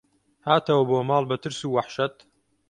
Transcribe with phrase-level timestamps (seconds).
[0.47, 2.15] هاتەوە بۆ ماڵ بە ترس و وەحشەت